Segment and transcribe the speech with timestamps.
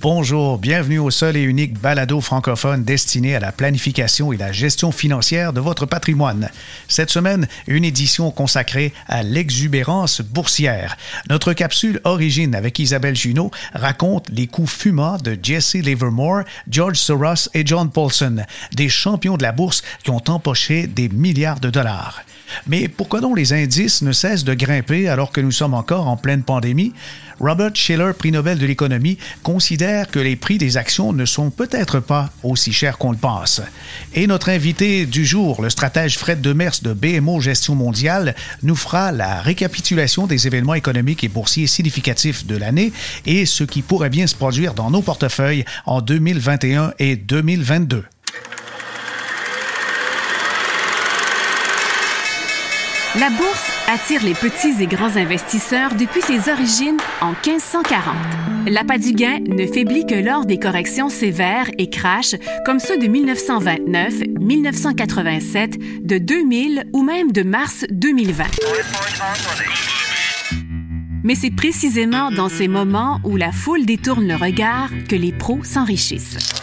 [0.00, 4.92] Bonjour, bienvenue au seul et unique balado francophone destiné à la planification et la gestion
[4.92, 6.50] financière de votre patrimoine.
[6.86, 10.96] Cette semaine, une édition consacrée à l'exubérance boursière.
[11.28, 17.48] Notre capsule Origine avec Isabelle Junot raconte les coups fumants de Jesse Livermore, George Soros
[17.52, 22.22] et John Paulson, des champions de la bourse qui ont empoché des milliards de dollars.
[22.66, 26.16] Mais pourquoi donc les indices ne cessent de grimper alors que nous sommes encore en
[26.16, 26.92] pleine pandémie?
[27.40, 32.00] Robert Schiller, prix Nobel de l'économie, considère que les prix des actions ne sont peut-être
[32.00, 33.62] pas aussi chers qu'on le pense.
[34.14, 39.12] Et notre invité du jour, le stratège Fred Demers de BMO Gestion mondiale, nous fera
[39.12, 42.92] la récapitulation des événements économiques et boursiers significatifs de l'année
[43.26, 48.04] et ce qui pourrait bien se produire dans nos portefeuilles en 2021 et 2022.
[53.18, 58.14] La bourse attire les petits et grands investisseurs depuis ses origines en 1540.
[58.68, 63.08] L'appât du gain ne faiblit que lors des corrections sévères et crash comme ceux de
[63.08, 68.44] 1929, 1987, de 2000 ou même de mars 2020.
[71.24, 75.64] Mais c'est précisément dans ces moments où la foule détourne le regard que les pros
[75.64, 76.57] s'enrichissent.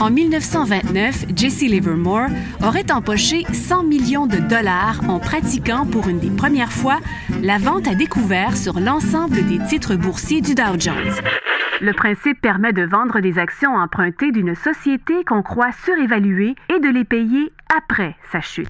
[0.00, 2.28] En 1929, Jesse Livermore
[2.62, 6.98] aurait empoché 100 millions de dollars en pratiquant pour une des premières fois
[7.42, 11.14] la vente à découvert sur l'ensemble des titres boursiers du Dow Jones.
[11.80, 16.88] Le principe permet de vendre des actions empruntées d'une société qu'on croit surévaluée et de
[16.88, 18.68] les payer après sa chute.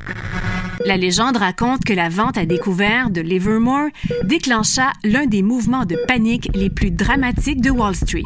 [0.85, 3.89] La légende raconte que la vente à découvert de Livermore
[4.25, 8.25] déclencha l'un des mouvements de panique les plus dramatiques de Wall Street.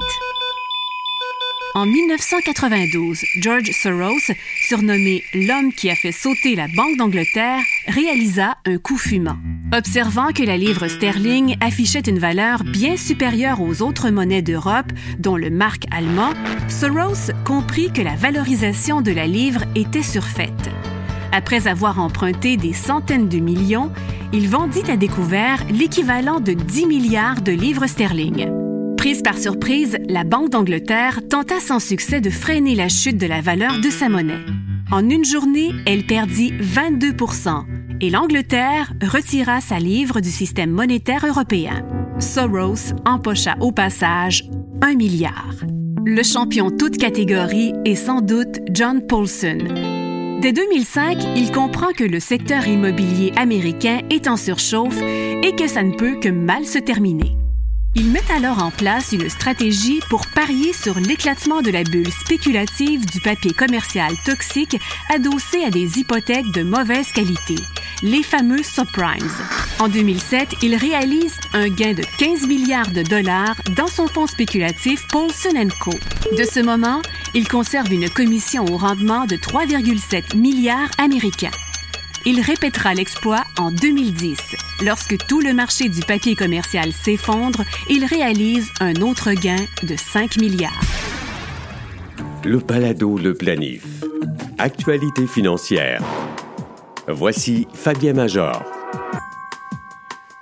[1.74, 4.34] En 1992, George Soros,
[4.66, 9.36] surnommé l'homme qui a fait sauter la Banque d'Angleterre, réalisa un coup fumant.
[9.72, 15.36] Observant que la livre sterling affichait une valeur bien supérieure aux autres monnaies d'Europe, dont
[15.36, 16.32] le marque allemand,
[16.68, 20.70] Soros comprit que la valorisation de la livre était surfaite.
[21.30, 23.92] Après avoir emprunté des centaines de millions,
[24.32, 28.59] il vendit à découvert l'équivalent de 10 milliards de livres sterling.
[29.00, 33.40] Prise par surprise, la Banque d'Angleterre tenta sans succès de freiner la chute de la
[33.40, 34.44] valeur de sa monnaie.
[34.92, 37.64] En une journée, elle perdit 22%
[38.02, 41.82] et l'Angleterre retira sa livre du système monétaire européen.
[42.18, 44.44] Soros empocha au passage
[44.82, 45.54] un milliard.
[46.04, 49.60] Le champion toute catégorie est sans doute John Paulson.
[50.42, 55.82] Dès 2005, il comprend que le secteur immobilier américain est en surchauffe et que ça
[55.82, 57.39] ne peut que mal se terminer.
[57.96, 63.04] Il met alors en place une stratégie pour parier sur l'éclatement de la bulle spéculative
[63.04, 64.76] du papier commercial toxique
[65.12, 67.56] adossé à des hypothèques de mauvaise qualité,
[68.04, 69.28] les fameux subprimes.
[69.80, 75.04] En 2007, il réalise un gain de 15 milliards de dollars dans son fonds spéculatif
[75.08, 75.90] Paulson Co.
[76.38, 77.02] De ce moment,
[77.34, 81.50] il conserve une commission au rendement de 3,7 milliards américains.
[82.26, 84.38] Il répétera l'exploit en 2010.
[84.84, 90.36] Lorsque tout le marché du papier commercial s'effondre, il réalise un autre gain de 5
[90.38, 90.80] milliards.
[92.44, 93.84] Le balado Le Planif.
[94.58, 96.02] Actualité financière.
[97.08, 98.62] Voici Fabien Major.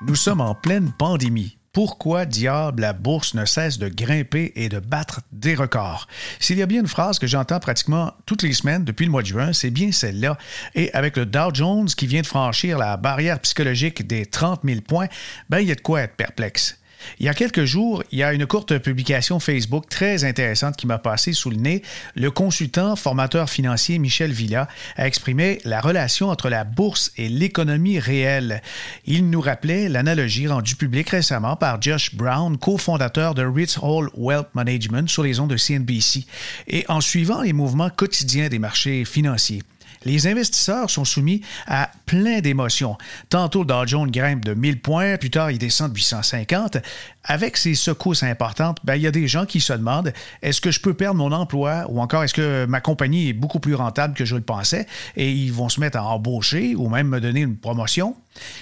[0.07, 4.79] Nous sommes en pleine pandémie pourquoi diable la bourse ne cesse de grimper et de
[4.79, 6.09] battre des records?
[6.41, 9.23] S'il y a bien une phrase que j'entends pratiquement toutes les semaines depuis le mois
[9.23, 10.39] de juin, c'est bien celle-là.
[10.75, 14.81] Et avec le Dow Jones qui vient de franchir la barrière psychologique des 30 000
[14.81, 15.09] points,
[15.49, 16.78] ben, il y a de quoi être perplexe.
[17.21, 20.87] Il y a quelques jours, il y a une courte publication Facebook très intéressante qui
[20.87, 21.83] m'a passé sous le nez.
[22.15, 27.99] Le consultant formateur financier Michel Villa a exprimé la relation entre la bourse et l'économie
[27.99, 28.63] réelle.
[29.07, 34.49] Il nous rappelait l'analogie rendue publique récemment par Josh Brown, cofondateur de Ritz Hall Wealth
[34.55, 36.27] Management sur les ondes de CNBC,
[36.67, 39.63] et en suivant les mouvements quotidiens des marchés financiers
[40.05, 42.97] les investisseurs sont soumis à plein d'émotions.
[43.29, 46.79] Tantôt, le Dow Jones grimpe de 1000 points, plus tard, il descend de 850.
[47.25, 50.13] Avec ces secousses importantes, ben, il y a des gens qui se demandent
[50.43, 53.61] est-ce que je peux perdre mon emploi ou encore est-ce que ma compagnie est beaucoup
[53.61, 54.87] plus rentable que je le pensais?
[55.17, 58.17] Et ils vont se mettre à embaucher ou même me donner une promotion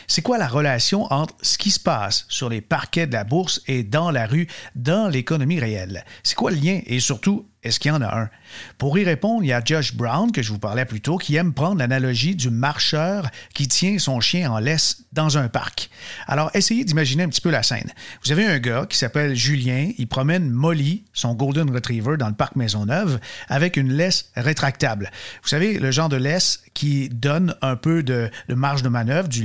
[0.06, 3.60] C'est quoi la relation entre ce qui se passe sur les parquets de la bourse
[3.66, 6.04] et dans la rue, dans l'économie réelle?
[6.22, 6.80] C'est quoi le lien?
[6.86, 8.30] Et surtout, est-ce qu'il y en a un?
[8.78, 11.34] Pour y répondre, il y a Josh Brown, que je vous parlais plus tôt, qui
[11.34, 15.90] aime prendre l'analogie du marcheur qui tient son chien en laisse dans un parc.
[16.28, 17.92] Alors, essayez d'imaginer un petit peu la scène.
[18.24, 22.34] Vous avez un gars qui s'appelle Julien, il promène Molly, son Golden Retriever, dans le
[22.34, 23.18] parc Maisonneuve,
[23.48, 25.10] avec une laisse rétractable.
[25.42, 29.28] Vous savez, le genre de laisse qui donne un peu de, de marge de manœuvre,
[29.28, 29.42] du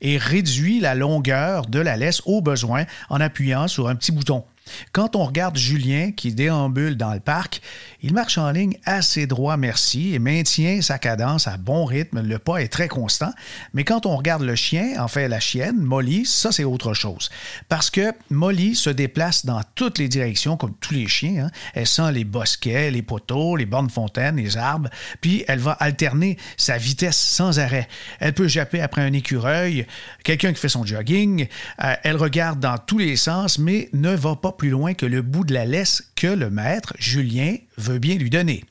[0.00, 4.44] et réduit la longueur de la laisse au besoin en appuyant sur un petit bouton.
[4.92, 7.60] Quand on regarde Julien qui déambule dans le parc,
[8.00, 12.20] il marche en ligne assez droit, merci, et maintient sa cadence à bon rythme.
[12.20, 13.32] Le pas est très constant.
[13.72, 17.30] Mais quand on regarde le chien, en fait la chienne, Molly, ça c'est autre chose.
[17.68, 21.46] Parce que Molly se déplace dans toutes les directions, comme tous les chiens.
[21.46, 21.50] Hein.
[21.74, 24.88] Elle sent les bosquets, les poteaux, les bornes fontaines, les arbres,
[25.20, 27.88] puis elle va alterner sa vitesse sans arrêt.
[28.20, 29.86] Elle peut japper après un écureuil,
[30.22, 31.46] quelqu'un qui fait son jogging.
[31.82, 35.22] Euh, elle regarde dans tous les sens, mais ne va pas plus loin que le
[35.22, 38.64] bout de la laisse que le maître, Julien, veut bien lui donner.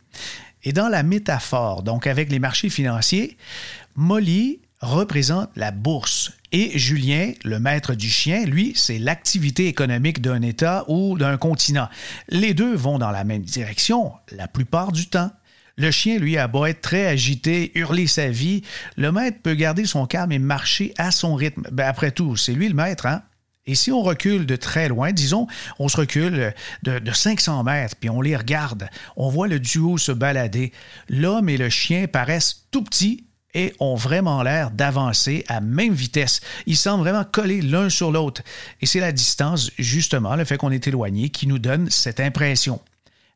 [0.63, 3.38] Et dans la métaphore, donc avec les marchés financiers,
[3.95, 10.44] Molly représente la bourse et Julien, le maître du chien, lui, c'est l'activité économique d'un
[10.44, 11.89] État ou d'un continent.
[12.29, 15.31] Les deux vont dans la même direction la plupart du temps.
[15.77, 18.62] Le chien, lui, a beau être très agité, hurler sa vie,
[18.95, 21.63] le maître peut garder son calme et marcher à son rythme.
[21.71, 23.24] Ben, après tout, c'est lui le maître, hein?
[23.65, 25.48] Et si on recule de très loin, disons,
[25.80, 29.98] on se recule de, de, 500 mètres, puis on les regarde, on voit le duo
[29.98, 30.74] se balader.
[31.07, 33.24] L'homme et le chien paraissent tout petits
[33.54, 36.42] et ont vraiment l'air d'avancer à même vitesse.
[36.65, 38.42] Ils semblent vraiment collés l'un sur l'autre.
[38.81, 42.81] Et c'est la distance, justement, le fait qu'on est éloigné, qui nous donne cette impression.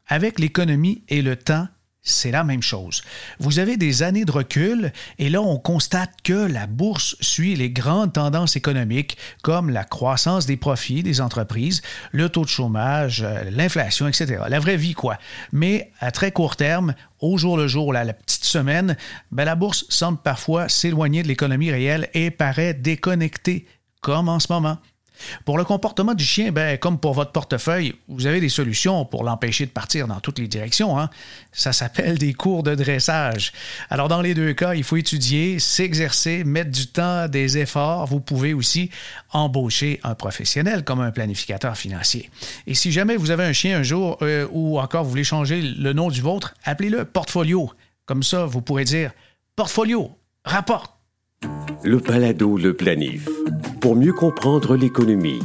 [0.07, 1.67] Avec l'économie et le temps,
[2.07, 3.03] c'est la même chose.
[3.39, 7.69] Vous avez des années de recul et là, on constate que la bourse suit les
[7.69, 11.81] grandes tendances économiques comme la croissance des profits des entreprises,
[12.11, 14.43] le taux de chômage, euh, l'inflation, etc.
[14.47, 15.17] La vraie vie, quoi.
[15.51, 18.95] Mais à très court terme, au jour le jour, la petite semaine,
[19.31, 23.67] ben, la bourse semble parfois s'éloigner de l'économie réelle et paraît déconnectée,
[24.01, 24.77] comme en ce moment.
[25.45, 29.23] Pour le comportement du chien, ben, comme pour votre portefeuille, vous avez des solutions pour
[29.23, 30.99] l'empêcher de partir dans toutes les directions.
[30.99, 31.09] Hein?
[31.51, 33.51] Ça s'appelle des cours de dressage.
[33.89, 38.07] Alors, dans les deux cas, il faut étudier, s'exercer, mettre du temps, des efforts.
[38.07, 38.89] Vous pouvez aussi
[39.31, 42.29] embaucher un professionnel comme un planificateur financier.
[42.65, 45.61] Et si jamais vous avez un chien un jour euh, ou encore vous voulez changer
[45.61, 47.71] le nom du vôtre, appelez-le portfolio.
[48.05, 49.11] Comme ça, vous pourrez dire
[49.55, 50.96] portfolio, rapporte.
[51.83, 53.29] Le balado, le planif
[53.79, 55.39] pour mieux comprendre l'économie.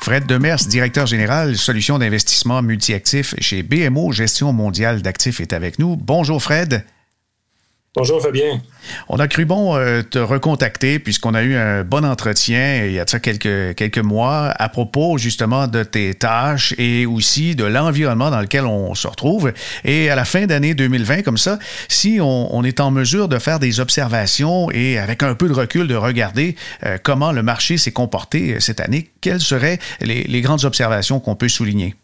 [0.00, 5.96] Fred Demers, directeur général solutions d'investissement multiactifs chez BMO Gestion mondiale d'actifs, est avec nous.
[5.96, 6.84] Bonjour Fred.
[7.96, 8.60] Bonjour Fabien.
[9.08, 13.00] On a cru bon euh, te recontacter puisqu'on a eu un bon entretien il y
[13.00, 18.30] a ça quelques, quelques mois à propos justement de tes tâches et aussi de l'environnement
[18.30, 19.54] dans lequel on se retrouve.
[19.84, 21.58] Et à la fin d'année 2020, comme ça,
[21.88, 25.88] si on, est en mesure de faire des observations et avec un peu de recul
[25.88, 30.64] de regarder euh, comment le marché s'est comporté euh, cette année, quelles seraient les grandes
[30.64, 31.94] observations qu'on peut souligner?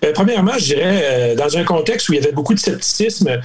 [0.00, 3.40] Ben, premièrement, je dirais, euh, dans un contexte où il y avait beaucoup de scepticisme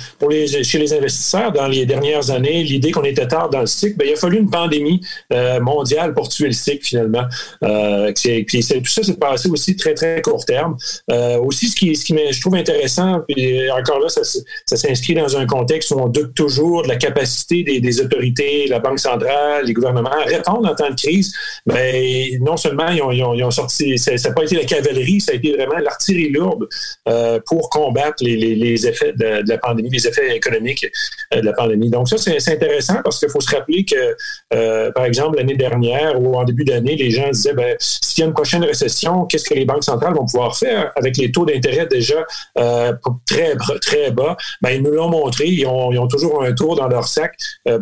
[0.61, 4.07] chez les investisseurs dans les dernières années, l'idée qu'on était tard dans le cycle, ben,
[4.07, 5.01] il a fallu une pandémie
[5.33, 7.23] euh, mondiale pour tuer le cycle finalement.
[7.63, 10.77] Euh, tout ça s'est passé aussi très, très court terme.
[11.41, 14.23] aussi, ce qui, ce qui je trouve intéressant, puis encore là, ça,
[14.75, 18.99] s'inscrit dans un contexte où on doute toujours de la capacité des, autorités, la Banque
[18.99, 21.33] centrale, les gouvernements à répondre en temps de crise.
[21.65, 25.53] Ben, non seulement ils ont, sorti, ça n'a pas été la cavalerie, ça a été
[25.53, 25.79] vraiment
[26.11, 26.67] lourde
[27.07, 30.85] euh, pour combattre les, effets de, la pandémie, les effets économiques
[31.33, 31.89] euh, de la pandémie.
[31.89, 34.15] Donc ça, c'est intéressant parce qu'il faut se rappeler que,
[34.53, 38.23] euh, par exemple, l'année dernière ou en début d'année, les gens disaient, ben, s'il y
[38.23, 41.45] a une prochaine récession, qu'est-ce que les banques centrales vont pouvoir faire avec les taux
[41.45, 42.25] d'intérêt déjà
[43.25, 44.35] très, très bas?
[44.61, 47.33] Ben, ils nous l'ont montré, ils ont, toujours un tour dans leur sac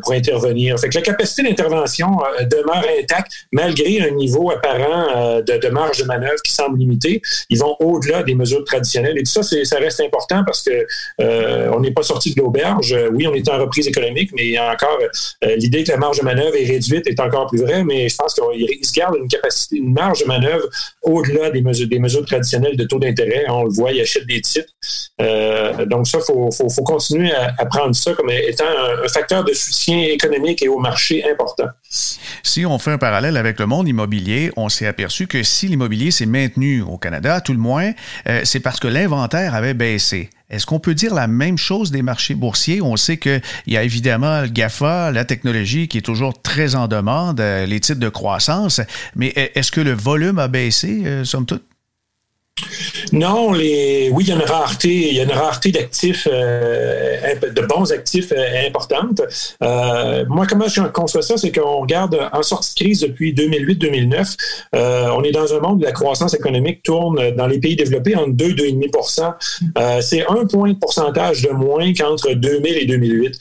[0.03, 0.79] pour intervenir.
[0.79, 2.07] Fait que la capacité d'intervention
[2.49, 7.21] demeure intacte malgré un niveau apparent de, de marge de manœuvre qui semble limité.
[7.49, 9.17] Ils vont au-delà des mesures traditionnelles.
[9.17, 10.85] Et tout ça, ça reste important parce que
[11.21, 12.95] euh, on n'est pas sorti de l'auberge.
[13.13, 14.99] Oui, on est en reprise économique, mais encore
[15.43, 17.83] euh, l'idée que la marge de manœuvre est réduite est encore plus vraie.
[17.83, 20.67] Mais je pense qu'il se garde une capacité, une marge de manœuvre
[21.01, 23.45] au-delà des mesures, des mesures traditionnelles de taux d'intérêt.
[23.49, 24.73] On le voit, il achète des titres.
[25.21, 29.99] Euh, donc ça, il faut, continuer à, prendre ça comme étant un, facteur de soutien
[29.99, 31.67] économique et au marché important.
[31.89, 36.11] Si on fait un parallèle avec le monde immobilier, on s'est aperçu que si l'immobilier
[36.11, 37.91] s'est maintenu au Canada, tout le moins,
[38.27, 40.29] euh, c'est parce que l'inventaire avait baissé.
[40.49, 42.81] Est-ce qu'on peut dire la même chose des marchés boursiers?
[42.81, 46.87] On sait qu'il y a évidemment le GAFA, la technologie qui est toujours très en
[46.87, 48.81] demande, euh, les titres de croissance,
[49.15, 51.63] mais est-ce que le volume a baissé, somme toute?
[53.13, 57.61] Non, oui, il y a une rareté, il y a une rareté d'actifs, euh, de
[57.61, 58.69] bons actifs euh.
[59.63, 64.35] Euh, moi, comment je conçois ça, c'est qu'on regarde en sortie de crise depuis 2008-2009,
[65.13, 68.31] on est dans un monde où la croissance économique tourne dans les pays développés entre
[68.31, 73.39] 2 2,5% C'est un point de pourcentage de moins qu'entre 2000 et 2008.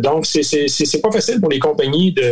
[0.00, 2.22] donc, c'est pas facile pour les compagnies de,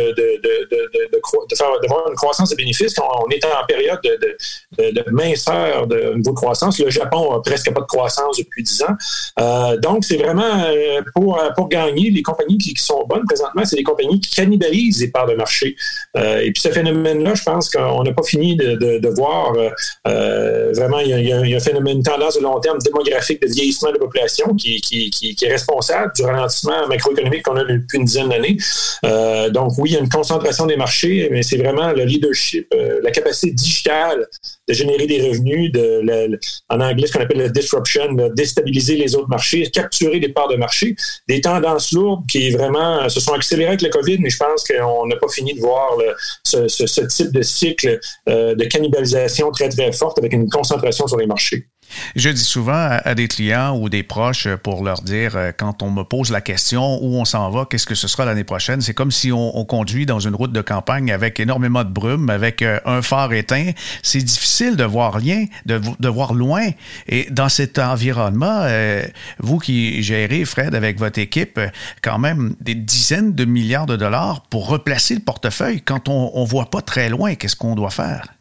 [1.57, 1.67] faire,
[2.09, 6.35] une croissance de bénéfices quand on est en période de, de minceur de niveau de
[6.35, 6.79] croissance.
[6.79, 8.95] Le Japon a presque pas de croissance depuis 10 ans.
[9.39, 13.75] Euh, donc, c'est vraiment euh, pour, pour gagner, les compagnies qui, sont bonnes présentement, c'est
[13.75, 15.75] les compagnies qui cannibalisent les parts de marché.
[16.15, 19.53] Euh, et puis, ce phénomène-là, je pense qu'on n'a pas fini de, de, voir
[20.73, 23.99] vraiment, il y, a, un phénomène, tendance de long terme démographique de vieillissement de la
[23.99, 28.57] population qui, qui, qui, est responsable du ralentissement macroéconomique qu'on a depuis une dizaine d'années.
[29.51, 33.11] donc, oui, il y a une concentration des marchés, mais c'est vraiment le leadership, la
[33.11, 34.27] capacité digitale
[34.67, 39.15] de générer des revenus, de, en anglais, ce qu'on appelle la disruption, de déstabiliser les
[39.15, 40.95] autres marchés, capturer des parts de marché,
[41.27, 45.07] des tendances lourdes qui vraiment se sont accélérées avec le COVID, mais je pense qu'on
[45.07, 45.97] n'a pas fini de voir
[46.43, 47.99] ce, type de cycle
[48.29, 51.67] euh, de cannibalisation très, très forte avec une concentration sur les marchés.
[52.15, 55.91] Je dis souvent à, des clients ou des proches pour leur dire, euh, quand on
[55.91, 58.93] me pose la question où on s'en va, qu'est-ce que ce sera l'année prochaine, c'est
[58.93, 62.79] comme si on, conduit dans une route de campagne avec énormément de brume, avec euh,
[62.85, 63.71] un phare éteint.
[64.01, 66.69] C'est difficile de voir rien, de, voir loin.
[67.07, 69.03] Et dans cet environnement, euh,
[69.39, 71.59] vous qui gérez, Fred, avec votre équipe,
[72.01, 76.47] quand même des dizaines de milliards de dollars pour replacer le portefeuille, quand on ne
[76.47, 78.36] voit pas très loin, qu'est-ce qu'on doit faire?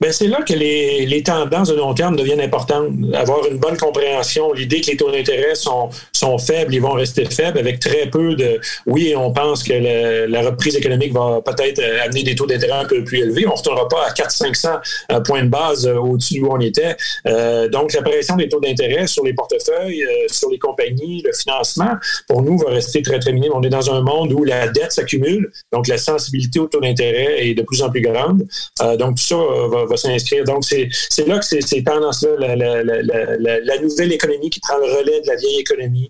[0.00, 2.88] Ben, c'est là que les, les, tendances de long terme deviennent importantes.
[3.12, 7.24] Avoir une bonne compréhension, l'idée que les taux d'intérêt sont, sont faibles, ils vont rester
[7.24, 8.60] faibles avec très peu de...
[8.86, 9.72] Oui, on pense que
[10.26, 13.46] la reprise économique va peut-être amener des taux d'intérêt un peu plus élevés.
[13.46, 14.80] On ne retournera pas à 400-500
[15.12, 16.96] euh, points de base euh, au-dessus où on était.
[17.26, 21.94] Euh, donc, l'apparition des taux d'intérêt sur les portefeuilles, sur les compagnies, le financement,
[22.28, 23.52] pour nous, va rester très, très minime.
[23.54, 27.46] On est dans un monde où la dette s'accumule, donc la sensibilité aux taux d'intérêt
[27.46, 28.46] est de plus en plus grande.
[28.98, 30.44] donc, tout ça va va s'inscrire.
[30.44, 30.88] Donc, c'est
[31.26, 35.60] là que c'est tendances-là, la, la, nouvelle économie qui prend le relais de la vieille
[35.60, 36.09] économie.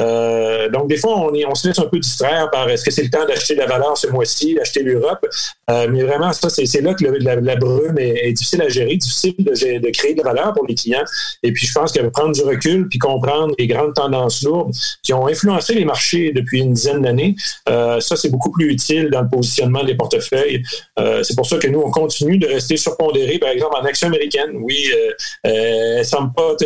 [0.00, 3.02] Euh, donc, des fois, on, on se laisse un peu distraire par est-ce que c'est
[3.02, 5.26] le temps d'acheter de la valeur ce mois-ci, d'acheter l'Europe?
[5.70, 9.90] Euh, mais vraiment, ça, c'est là que la, brume est, difficile à gérer, difficile de,
[9.90, 11.04] créer de la valeur pour les clients.
[11.42, 15.12] Et puis, je pense que prendre du recul puis comprendre les grandes tendances lourdes qui
[15.12, 17.36] ont influencé les marchés depuis une dizaine d'années,
[17.68, 20.62] euh, ça, c'est beaucoup plus utile dans le positionnement des portefeuilles.
[21.22, 24.50] c'est pour ça que nous, on continue de rester surpondérés, par exemple, en action américaine.
[24.54, 24.90] Oui,
[25.44, 26.56] elle ne semble pas,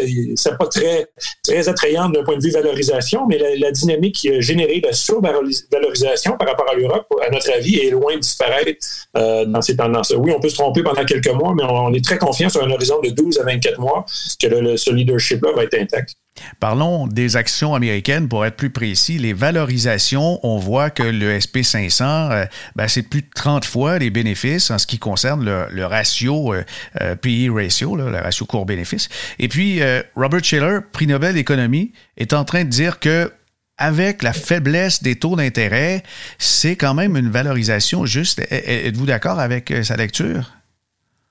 [0.58, 1.08] pas très,
[1.42, 6.36] très attrayante d'un point de vue valorisation, mais la, dynamique qui a généré la survalorisation
[6.36, 10.18] par rapport à l'Europe, à notre avis, est loin de disparaître euh, dans ces tendances-là.
[10.18, 12.70] Oui, on peut se tromper pendant quelques mois, mais on, est très confiant sur un
[12.70, 14.04] horizon de 12 à 24 mois
[14.40, 16.14] que le, ce leadership-là va être intact.
[16.58, 19.18] Parlons des actions américaines pour être plus précis.
[19.18, 24.10] Les valorisations, on voit que le SP500, euh, ben, c'est plus de 30 fois les
[24.10, 26.64] bénéfices en ce qui concerne le, ratio euh,
[27.00, 29.08] euh PE ratio, le ratio court-bénéfice.
[29.38, 33.32] Et puis, euh, Robert Shiller, prix Nobel d'économie, est en train de dire que
[33.76, 36.02] avec la faiblesse des taux d'intérêt,
[36.38, 38.40] c'est quand même une valorisation juste.
[38.50, 40.52] Êtes-vous d'accord avec sa lecture?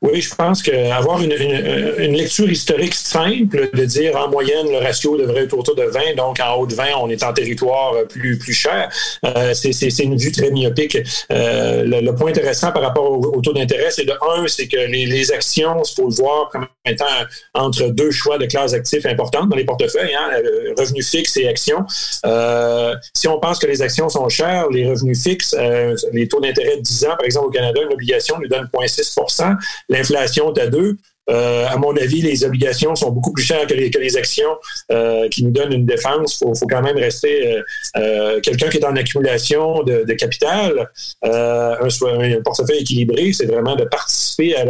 [0.04, 5.18] Oui, je pense qu'avoir une, une, lecture historique simple, de dire en moyenne le ratio
[5.18, 8.38] devrait être autour de 20, donc en haut de 20, on est en territoire plus,
[8.38, 8.90] plus cher,
[9.26, 10.98] euh, c'est une vue très myopique.
[11.32, 15.06] Euh, le, point intéressant par rapport au, taux d'intérêt, c'est de un, c'est que les,
[15.06, 17.06] les actions, il faut le voir comme étant
[17.54, 20.32] entre deux choix de classes actifs importantes dans les portefeuilles, hein,
[20.78, 21.86] revenus fixes et actions.
[22.26, 26.42] Euh, si on pense que les actions sont chères, les revenus fixes, euh, les taux
[26.42, 29.58] d'intérêt de 10 ans, par exemple au Canada, une obligation nous donne 0,6
[29.94, 30.98] l'inflation est à 2
[31.30, 34.58] euh, à mon avis, les obligations sont beaucoup plus chères que les, actions
[34.92, 36.42] euh, qui nous donnent une défense.
[36.42, 37.62] Il faut, quand même rester
[37.96, 40.90] euh, quelqu'un qui est en accumulation de, capital,
[41.24, 41.78] un,
[42.44, 44.66] portefeuille équilibré, c'est vraiment de participer à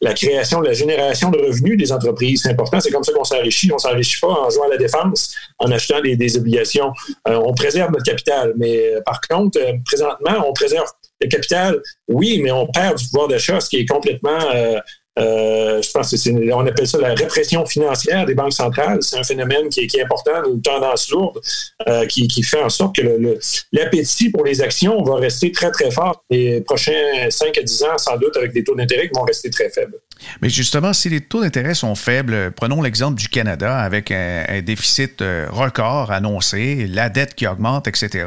[0.00, 2.42] la, création, la génération de revenus des entreprises.
[2.42, 3.70] C'est important, c'est comme ça qu'on s'enrichit.
[3.72, 6.92] On s'enrichit pas en jouant à la défense, en achetant des, des obligations.
[7.26, 10.88] on préserve notre capital, mais par contre, présentement, on préserve
[11.24, 14.38] le capital, oui, mais on perd du pouvoir d'achat, ce qui est complètement
[15.18, 19.02] euh, je pense que c'est, on appelle ça la répression financière des banques centrales.
[19.02, 21.38] C'est un phénomène qui est, qui est important, une tendance lourde,
[21.86, 23.38] euh, qui, qui, fait en sorte que le,
[23.72, 27.98] l'appétit pour les actions va rester très, très fort les prochains 5 à 10 ans,
[27.98, 29.98] sans doute, avec des taux d'intérêt qui vont rester très faibles.
[30.40, 35.22] Mais justement, si les taux d'intérêt sont faibles, prenons l'exemple du Canada avec un, déficit
[35.22, 38.26] euh, record annoncé, la dette qui augmente, etc.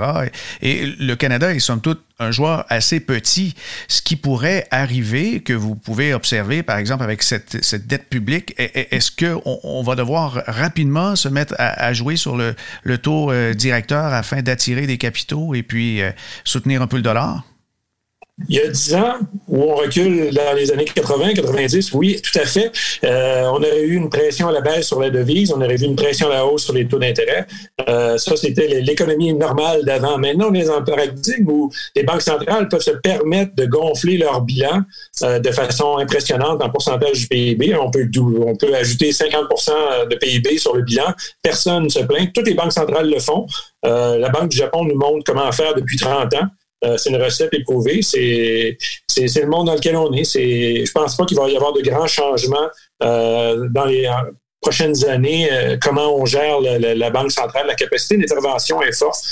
[0.62, 3.56] Et le Canada est somme toute un joueur assez petit,
[3.88, 9.12] ce qui pourrait arriver, que vous pouvez observer, par exemple, avec cette, dette publique, est-ce
[9.12, 12.56] qu'on on va devoir rapidement se mettre à, jouer sur le,
[12.98, 16.12] taux euh, directeur afin d'attirer des capitaux et puis euh,
[16.46, 17.44] soutenir un peu le dollar?
[18.50, 19.14] Il y a 10 ans,
[19.48, 22.70] où on recule dans les années 80, 90, oui, tout à fait.
[23.06, 25.86] Euh, on aurait eu une pression à la baisse sur la devise, on aurait vu
[25.86, 27.48] une pression à la hausse sur les taux d'intérêt.
[27.88, 30.18] Euh, ça, c'était l'économie normale d'avant.
[30.18, 34.42] Maintenant, on est en paradigme où les banques centrales peuvent se permettre de gonfler leur
[34.42, 34.82] bilan
[35.24, 37.74] euh, de façon impressionnante en pourcentage du PIB.
[37.76, 41.14] On peut, on peut ajouter 50% de PIB sur le bilan.
[41.42, 42.34] Personne ne se plaint.
[42.34, 43.48] Toutes les banques centrales le font.
[43.84, 46.48] la Banque du Japon nous montre comment faire depuis 30 ans.
[46.84, 48.02] Euh, c'est une recette éprouvée.
[48.02, 48.78] C'est,
[49.18, 50.24] le monde dans lequel on est.
[50.24, 52.68] C'est, je pense pas qu'il va y avoir de grands changements
[53.04, 54.10] euh, dans les
[54.62, 57.68] prochaines années, euh, comment on gère la Banque centrale.
[57.68, 59.24] La capacité d'intervention est forte.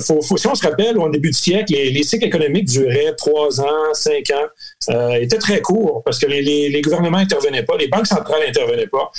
[0.00, 4.32] si on se rappelle, au début du siècle, les, cycles économiques duraient trois ans, cinq
[4.32, 9.12] ans, étaient très courts parce que les, gouvernements n'intervenaient pas, les banques centrales n'intervenaient pas.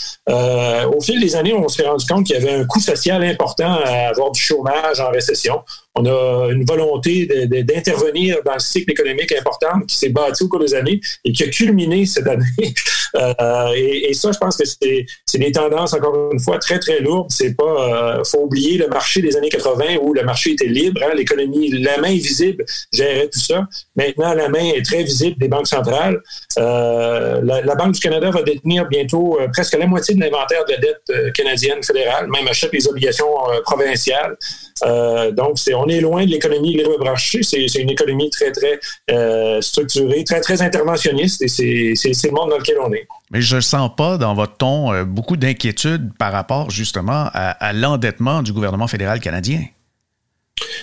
[0.87, 3.79] au fil des années, on s'est rendu compte qu'il y avait un coût social important
[3.85, 5.61] à avoir du chômage en récession
[5.95, 7.27] on a une volonté
[7.63, 11.43] d'intervenir dans le cycle économique important qui s'est bâti au cours des années et qui
[11.43, 12.45] a culminé cette année.
[13.15, 17.29] Euh, et, ça, je pense que c'est des tendances, encore une fois, très, très lourdes.
[17.29, 20.99] C'est pas, euh, faut oublier le marché des années 80 où le marché était libre,
[21.03, 23.67] hein, l'économie, la main visible gérait tout ça.
[23.95, 26.19] Maintenant, la main est très visible des banques centrales.
[26.57, 30.77] Euh, la, Banque du Canada va détenir bientôt presque la moitié de l'inventaire de la
[30.79, 33.29] dette canadienne fédérale, même achète les obligations
[33.63, 34.35] provinciales.
[35.33, 37.43] donc, c'est on est loin de l'économie libre branchée.
[37.43, 38.79] C'est une économie très, très
[39.11, 41.93] euh, structurée, très, très interventionniste et c'est
[42.27, 43.07] le monde dans lequel on est.
[43.31, 47.73] Mais je ne sens pas dans votre ton euh, beaucoup d'inquiétude par rapport justement à
[47.73, 49.61] l'endettement du gouvernement fédéral canadien.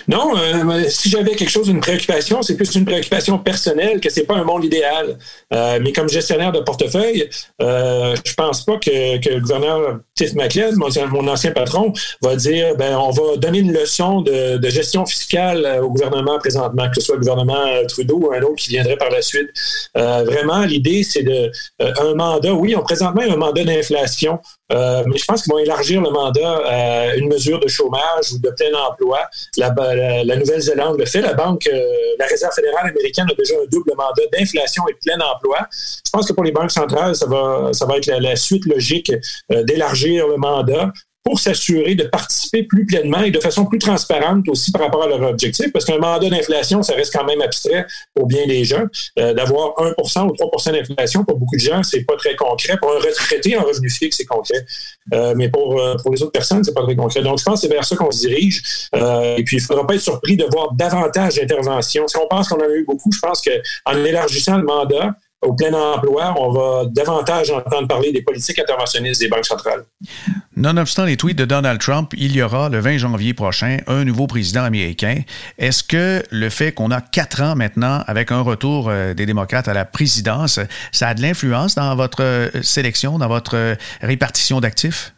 [0.07, 4.23] Non, euh, si j'avais quelque chose, une préoccupation, c'est plus une préoccupation personnelle que c'est
[4.23, 5.17] pas un monde idéal.
[5.53, 7.29] Euh, mais comme gestionnaire de portefeuille,
[7.61, 12.97] euh, je pense pas que, le gouverneur Tiff McLeod, mon, ancien patron, va dire ben
[12.97, 17.21] on va donner une leçon de, gestion fiscale au gouvernement présentement, que ce soit le
[17.21, 19.49] gouvernement Trudeau ou un autre qui viendrait par la suite.
[19.95, 22.53] vraiment, l'idée, c'est de un mandat.
[22.53, 24.39] Oui, on présentement un mandat d'inflation
[24.71, 28.39] euh, mais je pense qu'ils vont élargir le mandat à une mesure de chômage ou
[28.39, 29.19] de plein emploi.
[29.57, 29.73] La,
[30.23, 31.21] la, Nouvelle-Zélande le fait.
[31.21, 31.81] La Banque, euh,
[32.19, 35.67] la Réserve fédérale américaine a déjà un double mandat d'inflation et de plein emploi.
[35.71, 39.11] Je pense que pour les banques centrales, ça va, ça va être la, suite logique
[39.51, 40.91] euh, d'élargir le mandat
[41.23, 45.07] pour s'assurer de participer plus pleinement et de façon plus transparente aussi par rapport à
[45.07, 48.85] leur objectif, parce qu'un mandat d'inflation, ça reste quand même abstrait pour bien des gens.
[49.19, 52.77] Euh, d'avoir 1% ou 3% d'inflation, pour beaucoup de gens, c'est pas très concret.
[52.77, 54.65] Pour un retraité en revenu fixe, c'est concret.
[55.13, 57.21] Euh, mais pour, euh, pour les autres personnes, c'est pas très concret.
[57.21, 58.63] Donc, je pense que c'est vers ça qu'on se dirige.
[58.93, 62.07] et puis, il faudra pas être surpris de voir davantage d'interventions.
[62.07, 65.53] Si on pense qu'on en a eu beaucoup, je pense qu'en élargissant le mandat, au
[65.53, 69.83] plein emploi, on va davantage entendre parler des politiques interventionnistes des banques centrales.
[70.55, 74.27] Nonobstant les tweets de Donald Trump, il y aura le 20 janvier prochain un nouveau
[74.27, 75.21] président américain.
[75.57, 79.67] Est-ce que le fait qu'on a quatre ans maintenant avec un retour euh, des démocrates
[79.67, 80.59] à la présidence,
[80.91, 85.13] ça a de l'influence dans votre euh, sélection, dans votre euh, répartition d'actifs?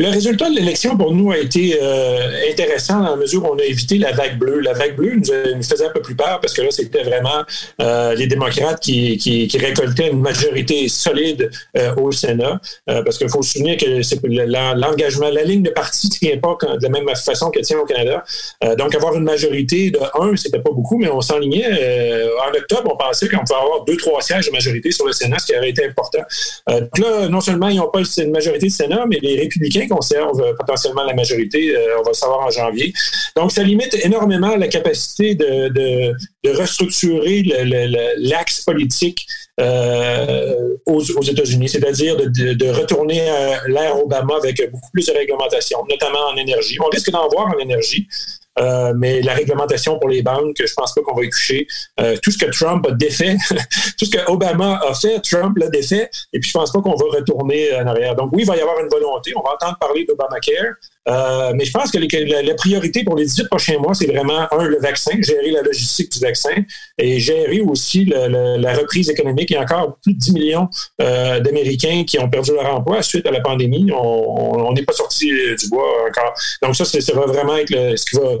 [0.00, 3.58] Le résultat de l'élection pour nous a été euh, intéressant dans la mesure où on
[3.58, 4.60] a évité la vague bleue.
[4.60, 7.44] La vague bleue nous, faisait un peu plus peur parce que là, c'était vraiment
[7.82, 12.62] euh, les démocrates qui, récoltaient une majorité solide euh, au Sénat.
[12.86, 13.84] parce qu'il faut se souvenir que
[14.80, 17.84] l'engagement, la ligne de parti ne tient pas de la même façon qu'elle tient au
[17.84, 18.24] Canada.
[18.78, 22.24] donc, avoir une majorité de 1, c'était pas beaucoup, mais on s'enlignait.
[22.48, 25.38] en octobre, on pensait qu'on pouvait avoir deux, trois sièges de majorité sur le Sénat,
[25.40, 26.22] ce qui avait été important.
[26.66, 30.40] donc là, non seulement ils n'ont pas une majorité de Sénat, mais les républicains conserve
[30.40, 31.76] euh, potentiellement la majorité.
[31.76, 32.92] Euh, on va le savoir en janvier.
[33.36, 36.14] Donc, ça limite énormément la capacité de,
[36.46, 37.42] restructurer
[38.16, 39.26] l'axe politique
[39.60, 46.26] euh, aux, États-Unis, c'est-à-dire de, retourner à l'ère Obama avec beaucoup plus de réglementation, notamment
[46.32, 46.78] en énergie.
[46.80, 48.06] On risque d'en voir en énergie.
[48.58, 51.66] Euh, mais la réglementation pour les banques, je pense pas qu'on va y toucher.
[52.00, 53.36] Euh, tout ce que Trump a défait,
[53.98, 56.94] tout ce que Obama a fait, Trump l'a défait, et puis je pense pas qu'on
[56.94, 58.16] va retourner en arrière.
[58.16, 59.32] Donc oui, il va y avoir une volonté.
[59.36, 60.74] On va entendre parler d'Obamacare,
[61.08, 64.64] euh, mais je pense que la, priorité pour les 18 prochains mois, c'est vraiment, un,
[64.64, 66.50] le vaccin, gérer la logistique du vaccin
[66.98, 69.50] et gérer aussi la reprise économique.
[69.50, 70.68] Il y a encore plus de 10 millions
[71.00, 73.90] euh, d'Américains qui ont perdu leur emploi suite à la pandémie.
[73.92, 76.34] On n'est pas sorti du bois encore.
[76.62, 78.36] Donc ça, ça va vraiment être ce qui va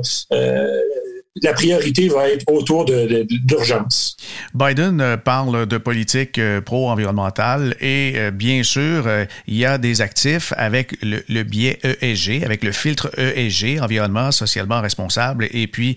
[1.42, 4.16] la priorité va être autour de, d'urgence.
[4.54, 9.08] Biden euh, parle de politique euh, pro-environnementale et euh, bien sûr,
[9.46, 14.80] il y a des actifs avec le, biais ESG, avec le filtre ESG, environnement socialement
[14.80, 15.96] responsable, et puis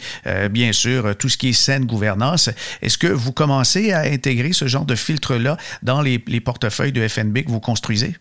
[0.52, 2.50] bien sûr tout ce qui est saine gouvernance.
[2.82, 7.08] Est-ce que vous commencez à intégrer ce genre de filtre-là dans les, les portefeuilles de
[7.08, 8.14] FNB que vous construisez?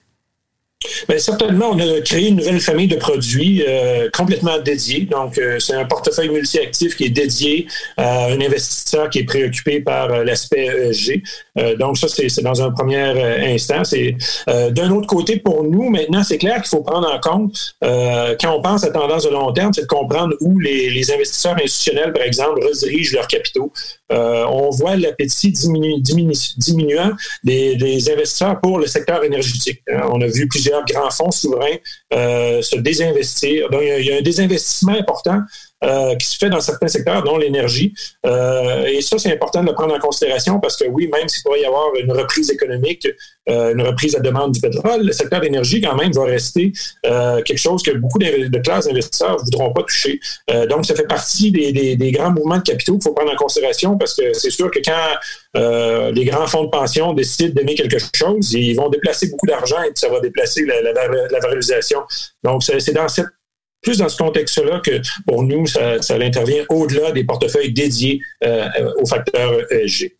[1.08, 5.06] Bien, certainement, on a créé une nouvelle famille de produits euh, complètement dédiés.
[5.10, 7.66] Donc, euh, c'est un portefeuille multi-actif qui est dédié
[7.96, 11.22] à un investisseur qui est préoccupé par euh, l'aspect ESG.
[11.78, 12.98] Donc, ça, c'est dans un premier
[13.54, 13.82] instant.
[13.92, 18.56] Et d'un autre côté, pour nous, maintenant, c'est clair qu'il faut prendre en compte, quand
[18.56, 22.12] on pense à tendance de long terme, c'est de comprendre où les, les, investisseurs institutionnels,
[22.12, 23.72] par exemple, redirigent leurs capitaux.
[24.10, 26.00] on voit l'appétit diminu,
[26.56, 27.12] diminuant
[27.44, 29.82] des, des, investisseurs pour le secteur énergétique.
[29.90, 30.02] Hein.
[30.10, 31.76] On a vu plusieurs grands fonds souverains
[32.12, 33.70] euh, se désinvestir.
[33.70, 35.40] Donc, il y, a, un désinvestissement important
[35.84, 37.92] euh, qui se fait dans certains secteurs, dont l'énergie.
[38.24, 41.42] Euh, et ça, c'est important de le prendre en considération parce que oui, même s'il
[41.42, 43.08] pourrait y avoir une reprise économique,
[43.48, 47.82] une reprise à demande du pétrole, le secteur d'énergie, quand même, va rester quelque chose
[47.82, 50.20] que beaucoup de classes d'investisseurs ne voudront pas toucher.
[50.68, 54.14] donc, ça fait partie des, grands mouvements de capitaux qu'il faut prendre en considération parce
[54.14, 58.74] que c'est sûr que quand les grands fonds de pension décident d'aimer quelque chose, ils
[58.74, 62.02] vont déplacer beaucoup d'argent et ça va déplacer la, la, la valorisation.
[62.44, 63.26] Donc, c'est dans cette
[63.82, 69.06] plus dans ce contexte-là que pour nous, ça, intervient au-delà des portefeuilles dédiés euh, aux
[69.06, 70.12] facteurs ESG.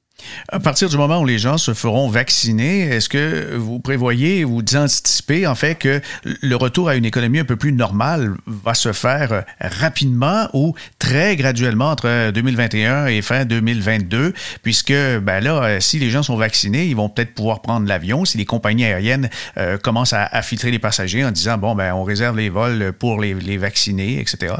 [0.49, 4.63] À partir du moment où les gens se feront vacciner, est-ce que vous prévoyez, vous
[4.75, 8.93] anticipez en fait que le retour à une économie un peu plus normale va se
[8.93, 14.33] faire rapidement ou très graduellement entre 2021 et fin 2022,
[14.63, 18.25] puisque ben là, si les gens sont vaccinés, ils vont peut-être pouvoir prendre l'avion.
[18.25, 22.03] Si les compagnies aériennes euh, commencent à, filtrer les passagers en disant bon ben on
[22.03, 24.55] réserve les vols pour les, les vacciner, etc.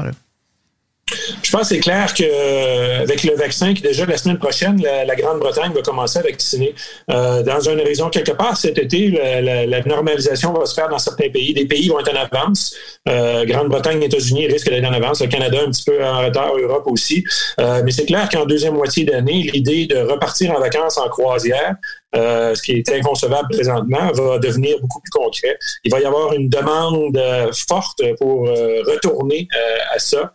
[1.41, 5.71] Je pense que c'est clair qu'avec le vaccin, qui déjà la semaine prochaine, la, Grande-Bretagne
[5.73, 6.73] va commencer à vacciner.
[7.11, 11.29] Euh, dans un horizon quelque part cet été, la, normalisation va se faire dans certains
[11.29, 11.53] pays.
[11.53, 12.75] Des pays vont être en avance.
[13.07, 15.21] Euh, Grande-Bretagne, États-Unis risquent d'être en avance.
[15.21, 17.23] Le Canada un petit peu en retard, Europe aussi.
[17.59, 21.75] Euh, mais c'est clair qu'en deuxième moitié d'année, l'idée de repartir en vacances en croisière,
[22.15, 25.57] euh, ce qui est inconcevable présentement, va devenir beaucoup plus concret.
[25.83, 29.47] Il va y avoir une demande euh, forte pour euh, retourner
[29.93, 30.31] à ça.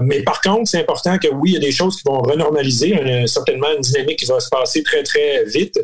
[0.00, 3.24] mais par contre, c'est important que oui, il y a des choses qui vont renormaliser,
[3.26, 5.78] certainement une dynamique qui va se passer très, très vite,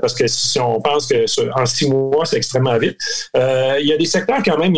[0.00, 1.24] parce que si on pense que
[1.58, 2.98] en six mois, c'est extrêmement vite.
[3.34, 4.74] il y a des secteurs quand même,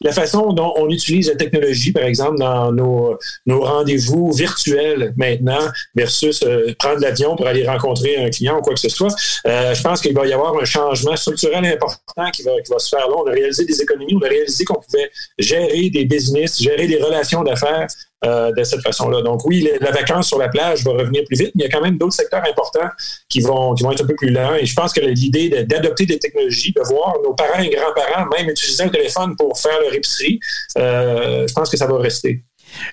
[0.00, 3.18] la façon dont on utilise la technologie, par exemple, dans nos
[3.60, 6.44] rendez-vous virtuels maintenant, versus
[6.78, 9.15] prendre l'avion pour aller rencontrer un client ou quoi que ce soit,
[9.46, 13.08] euh, je pense qu'il va y avoir un changement structurel important qui va, se faire
[13.08, 13.14] là.
[13.16, 17.02] On a réalisé des économies, on a réalisé qu'on pouvait gérer des business, gérer des
[17.02, 17.86] relations d'affaires
[18.24, 19.22] euh, de cette façon-là.
[19.22, 21.70] Donc oui, la vacance sur la plage va revenir plus vite, mais il y a
[21.70, 22.88] quand même d'autres secteurs importants
[23.28, 24.54] qui vont, être un peu plus lents.
[24.54, 28.48] Et je pense que l'idée d'adopter des technologies, de voir nos parents et grands-parents même
[28.48, 30.40] utiliser un téléphone pour faire leur épicerie,
[30.78, 32.42] euh, je pense que ça va rester.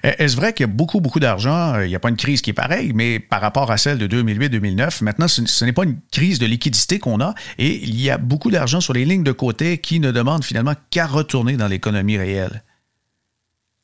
[0.04, 1.80] Est-ce vrai qu'il y a beaucoup, beaucoup d'argent?
[1.82, 4.08] Il n'y a pas une crise qui est pareille, mais par rapport à celle de
[4.08, 8.18] 2008-2009, maintenant, ce, n'est pas une crise de liquidité qu'on a et il y a
[8.18, 12.18] beaucoup d'argent sur les lignes de côté qui ne demandent finalement qu'à retourner dans l'économie
[12.18, 12.64] réelle.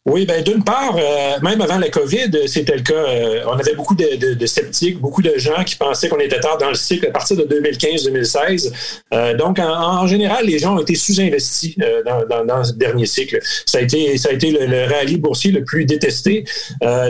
[0.10, 2.96] Oui, ben d'une part, euh, même avant la COVID, c'était le cas.
[2.96, 6.70] Euh, on avait beaucoup de, sceptiques, beaucoup de gens qui pensaient qu'on était tard dans
[6.70, 8.72] le cycle à partir de 2015-2016.
[9.14, 13.38] Euh, donc, en, général, les gens ont été sous-investis dans, ce dernier cycle.
[13.68, 16.44] Ça a été, ça a été le, rallye boursier le plus détesté.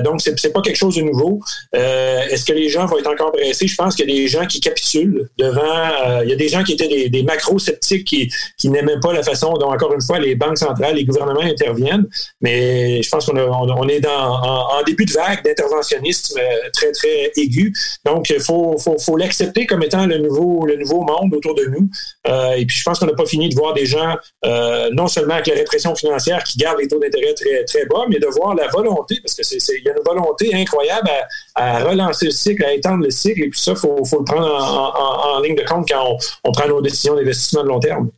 [0.03, 1.39] donc, c'est, c'est pas quelque chose de nouveau.
[1.73, 3.67] est-ce que les gens vont être encore pressés?
[3.67, 6.21] Je pense qu'il y a des gens qui capitulent devant.
[6.23, 9.23] il y a des gens qui étaient des, des macro-sceptiques qui, qui n'aimaient pas la
[9.23, 12.05] façon dont, encore une fois, les banques centrales, les gouvernements interviennent.
[12.41, 17.73] Mais je pense qu'on on, est en, début de vague d'interventionnisme euh, très, très aigu.
[18.05, 20.65] Donc, il faut, faut, l'accepter comme étant le nouveau,
[21.01, 21.89] monde autour de nous.
[22.27, 25.07] Euh, et puis, je pense qu'on n'a pas fini de voir des gens, euh, non
[25.07, 28.27] seulement avec la répression financière qui gardent les taux d'intérêt très, très bas, mais de
[28.27, 31.09] voir la volonté, parce que c'est, il y a une volonté incroyable
[31.55, 33.43] à, relancer le cycle, à étendre le cycle.
[33.43, 36.81] Et puis ça, il faut, le prendre en, ligne de compte quand on prend nos
[36.81, 38.09] décisions d'investissement de long terme.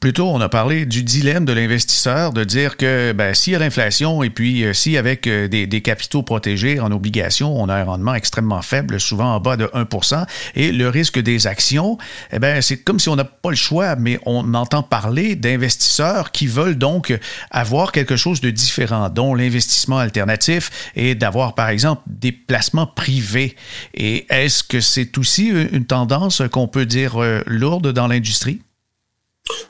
[0.00, 3.58] Plutôt, on a parlé du dilemme de l'investisseur, de dire que ben, s'il y a
[3.58, 7.84] l'inflation et puis euh, si avec euh, des, capitaux protégés en obligation, on a un
[7.84, 11.98] rendement extrêmement faible, souvent en bas de 1% et le risque des actions,
[12.32, 16.32] eh ben, c'est comme si on n'a pas le choix, mais on entend parler d'investisseurs
[16.32, 17.16] qui veulent donc
[17.50, 23.56] avoir quelque chose de différent, dont l'investissement alternatif et d'avoir, par exemple, des placements privés.
[23.94, 28.60] Et est-ce que c'est aussi une tendance qu'on peut dire euh, lourde dans l'industrie?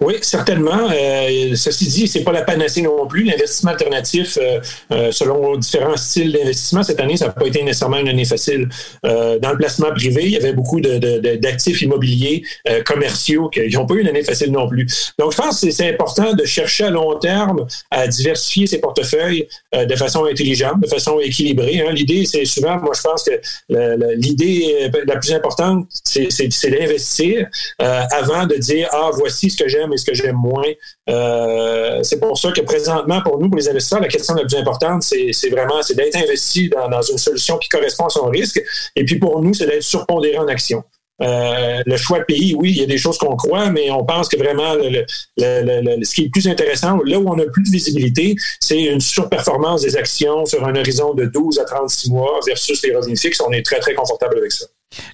[0.01, 0.91] Oui, certainement.
[0.93, 3.23] Euh, ceci dit, c'est pas la panacée non plus.
[3.25, 4.61] L'investissement alternatif, euh,
[4.93, 8.69] euh, selon différents styles d'investissement, cette année, ça n'a pas été nécessairement une année facile.
[9.03, 12.43] dans le placement privé, il y avait beaucoup d'actifs immobiliers
[12.85, 14.87] commerciaux qui n'ont pas eu une année facile non plus.
[15.19, 19.49] Donc, je pense que c'est important de chercher à long terme à diversifier ses portefeuilles
[19.75, 21.81] de façon intelligente, de façon équilibrée.
[21.81, 21.93] Hein.
[21.93, 28.57] L'idée, c'est souvent, moi, je pense que l'idée la plus importante, c'est d'investir avant de
[28.57, 30.64] dire, ah, voici ce que j'aime et ce que j'aime moins.
[31.09, 34.57] Euh, c'est pour ça que présentement, pour nous, pour les investisseurs, la question la plus
[34.57, 38.62] importante, c'est vraiment c'est d'être investi dans, une solution qui correspond à son risque.
[38.96, 40.83] Et puis pour nous, c'est d'être surpondéré en action.
[41.20, 44.05] Euh, le choix de pays, oui, il y a des choses qu'on croit, mais on
[44.05, 47.70] pense que vraiment, ce qui est le plus intéressant, là où on a plus de
[47.70, 52.83] visibilité, c'est une surperformance des actions sur un horizon de 12 à 36 mois versus
[52.83, 53.40] les revenus fixes.
[53.40, 54.66] On est très, très confortable avec ça.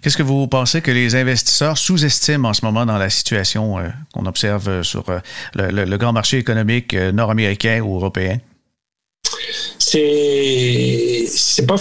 [0.02, 3.88] Qu'est-ce que vous pensez que les investisseurs sous-estiment en ce moment dans la situation euh,
[4.12, 5.20] qu'on observe sur euh,
[5.54, 8.38] le, grand marché économique nord-américain ou européen?
[9.78, 11.76] C'est pas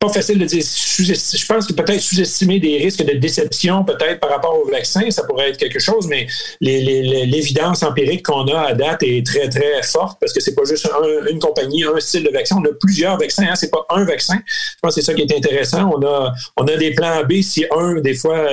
[0.00, 4.30] pas facile de dire je pense que peut-être sous-estimer des risques de déception peut-être par
[4.30, 6.26] rapport au vaccin ça pourrait être quelque chose mais
[6.60, 10.88] l'évidence empirique qu'on a à date est très très forte parce que c'est pas juste
[11.30, 12.56] une compagnie un style de vaccin.
[12.60, 14.38] On a plusieurs vaccins hein, c'est pas un vaccin.
[14.46, 15.90] Je pense que c'est ça qui est intéressant.
[15.96, 18.48] On a on a des plans B si un des fois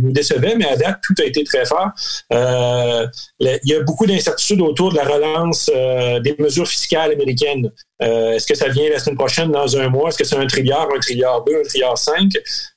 [0.00, 1.90] nous décevait mais à date tout a été très fort.
[2.32, 3.06] Euh,
[3.40, 7.70] il y a beaucoup d'incertitudes autour de la relance euh, des mesures fiscales américaines
[8.02, 10.08] euh, est-ce que ça vient la semaine prochaine, dans un mois?
[10.08, 12.30] Est-ce que c'est un trilliard, un trilliard 2, un trilliard 5?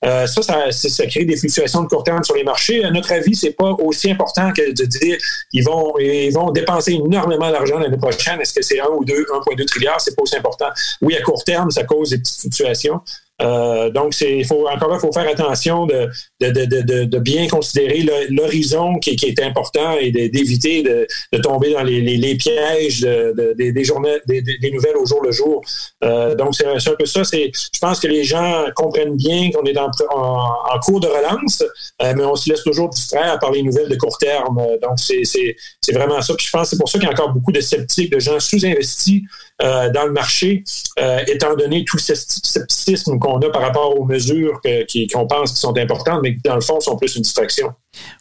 [0.05, 2.83] Euh, ça, ça, ça, crée des fluctuations de court terme sur les marchés.
[2.83, 5.17] À notre avis, c'est pas aussi important que de dire
[5.51, 8.39] qu'ils vont, ils vont dépenser énormément d'argent l'année prochaine.
[8.39, 9.99] Est-ce que c'est 1 ou 2, 1,2 trilliard?
[9.99, 10.69] C'est pas aussi important.
[11.01, 13.01] Oui, à court terme, ça cause des petites fluctuations.
[13.41, 14.13] Euh, donc,
[14.47, 16.09] faut, encore il faut faire attention de,
[16.41, 21.07] de, de, de bien considérer l'horizon qui, qui, est important et d'éviter de,
[21.39, 25.61] tomber dans les, les, pièges des, des, des, nouvelles au jour le jour.
[26.03, 27.21] Euh, donc, c'est un peu ça.
[27.23, 31.63] Je pense que les gens comprennent bien qu'on est en, en, cours de relance,
[32.01, 34.59] euh, mais on se laisse toujours distraire par les nouvelles de court terme.
[34.81, 36.33] Donc, c'est, c'est vraiment ça.
[36.35, 38.19] Puis je pense que c'est pour ça qu'il y a encore beaucoup de sceptiques, de
[38.19, 39.21] gens sous-investis
[39.61, 40.63] euh, dans le marché,
[40.99, 44.61] euh, étant donné tout ce scepticisme qu'on a par rapport aux mesures
[45.11, 47.73] qu'on pense qui sont importantes, mais qui, dans le fond, sont plus une distraction.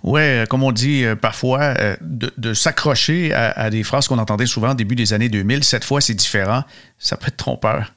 [0.02, 4.74] Oui, euh, comme on dit parfois, de, s'accrocher à, des phrases qu'on entendait souvent au
[4.74, 5.62] début des années 2000.
[5.62, 6.64] Cette fois, c'est différent.
[6.98, 7.94] Ça peut être trompeur.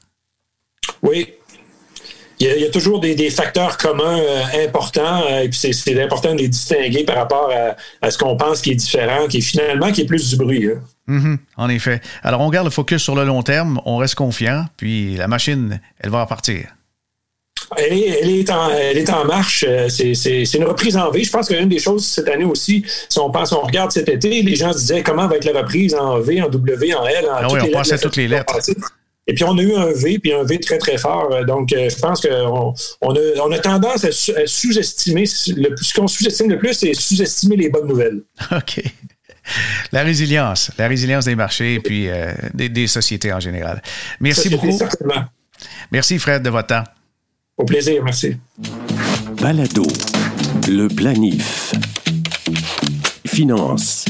[1.02, 1.34] Oui,
[2.42, 4.20] il y, a, toujours des, facteurs communs
[4.64, 7.52] importants, et puis c'est important de les distinguer par rapport
[8.02, 10.66] à, ce qu'on pense qui est différent, qui est finalement qui est plus du bruit.
[10.66, 10.82] Hein.
[11.08, 12.02] Mhm, en effet.
[12.24, 15.80] Alors, on garde le focus sur le long terme, on reste confiant, puis la machine,
[16.00, 16.68] elle va repartir.
[17.78, 19.64] Elle est, elle est, en, elle est en marche.
[19.68, 21.24] Euh, c'est une reprise en V.
[21.24, 24.42] Je pense qu'une des choses cette année aussi, si on pense, on regarde cet été,
[24.42, 27.26] les gens se disaient comment va être la reprise en V, en W, en L,
[27.26, 28.58] en ah oui, on pensait toutes les lettres.
[29.28, 31.30] Et puis on a eu un V, puis un V très, très fort.
[31.46, 35.26] Donc, euh, je pense qu'on on a, on a tendance à, sous-estimer.
[35.26, 38.22] Ce qu'on sous-estime le plus, c'est sous-estimer les bonnes nouvelles.
[38.52, 38.82] OK.
[39.92, 43.82] La résilience, la résilience des marchés et puis euh, des, sociétés en général.
[44.20, 44.78] Merci beaucoup.
[45.92, 46.84] Merci Fred de votre temps.
[47.58, 48.38] Au plaisir, merci.
[49.42, 49.86] Balado,
[50.68, 51.74] le planif.
[53.26, 54.06] Finance.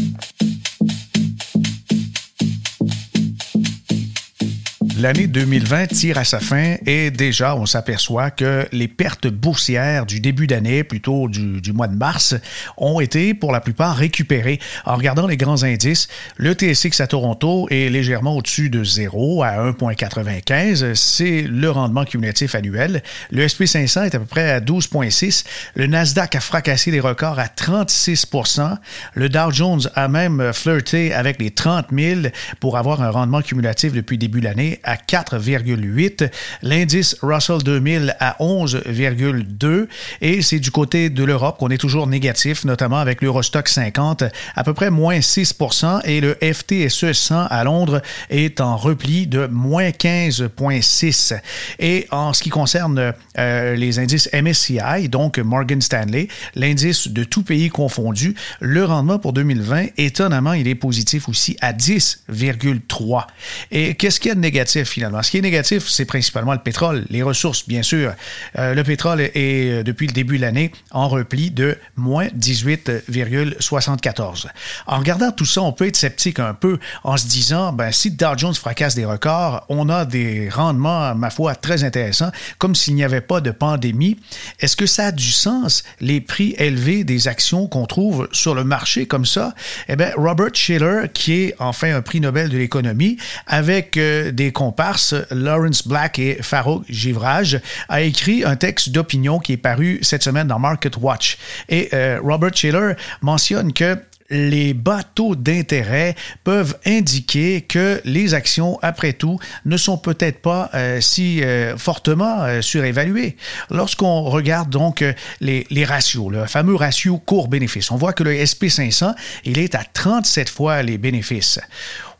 [5.01, 10.19] L'année 2020 tire à sa fin et déjà on s'aperçoit que les pertes boursières du
[10.19, 12.35] début d'année, plutôt du, mois de mars,
[12.77, 14.59] ont été pour la plupart récupérées.
[14.85, 19.71] En regardant les grands indices, le TSX à Toronto est légèrement au-dessus de 0 à
[19.71, 20.93] 1,95.
[20.93, 23.01] C'est le rendement cumulatif annuel.
[23.31, 25.45] Le SP500 est à peu près à 12,6.
[25.73, 28.77] Le Nasdaq a fracassé les records à 36%
[29.15, 32.21] Le Dow Jones a même flirté avec les 30 000
[32.59, 36.29] pour avoir un rendement cumulatif depuis début de l'année à 4,8,
[36.61, 39.87] l'indice Russell 2000 à 11,2
[40.21, 44.23] et c'est du côté de l'Europe qu'on est toujours négatif, notamment avec l'Eurostock 50
[44.55, 49.47] à peu près moins 6% et le FTSE 100 à Londres est en repli de
[49.47, 51.39] moins 15,6.
[51.79, 57.43] Et en ce qui concerne euh, les indices MSCI, donc Morgan Stanley, l'indice de tout
[57.43, 63.27] pays confondu, le rendement pour 2020, étonnamment, il est positif aussi à 10,3.
[63.71, 65.23] Et qu'est-ce qu'il y a de négatif positif finalement.
[65.23, 68.13] Ce qui est négatif, c'est principalement le pétrole, les ressources, bien sûr.
[68.57, 74.47] Euh, le pétrole est, depuis le début de l'année, en repli de moins 18,74.
[74.87, 78.11] En regardant tout ça, on peut être sceptique un peu en se disant, ben, si
[78.11, 82.95] Dow Jones fracasse des records, on a des rendements, ma foi, très intéressants, comme s'il
[82.95, 84.19] n'y avait pas de pandémie.
[84.59, 88.63] Est-ce que ça a du sens, les prix élevés des actions qu'on trouve sur le
[88.63, 89.53] marché comme ça?
[89.87, 93.17] Eh bien, Robert Schiller, qui est enfin un prix Nobel de l'économie,
[93.47, 99.51] avec euh, des comparses, Lawrence Black et Farouk Givrage, a écrit un texte d'opinion qui
[99.51, 101.37] est paru cette semaine dans Market Watch.
[101.67, 103.97] Et euh, Robert Schiller mentionne que
[104.29, 110.69] les bas taux d'intérêt peuvent indiquer que les actions, après tout, ne sont peut-être pas
[110.73, 113.35] euh, si euh, fortement surévaluées.
[113.69, 115.03] Lorsqu'on regarde donc
[115.41, 119.83] les, les, ratios, le fameux ratio court-bénéfice, on voit que le SP500, il est à
[119.83, 121.59] 37 fois les bénéfices.